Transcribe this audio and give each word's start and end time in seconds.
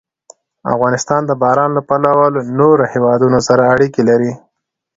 افغانستان 0.75 1.21
د 1.25 1.31
باران 1.41 1.69
له 1.77 1.81
پلوه 1.89 2.25
له 2.35 2.41
نورو 2.59 2.83
هېوادونو 2.93 3.37
سره 3.47 3.61
اړیکې 3.73 4.01
لري. 4.09 4.31